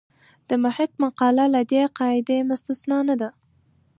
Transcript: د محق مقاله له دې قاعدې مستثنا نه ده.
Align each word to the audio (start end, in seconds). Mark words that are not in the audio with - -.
د 0.47 0.49
محق 0.63 0.91
مقاله 1.03 1.45
له 1.55 1.61
دې 1.71 1.83
قاعدې 1.97 2.37
مستثنا 2.49 2.97
نه 3.09 3.15
ده. 3.21 3.29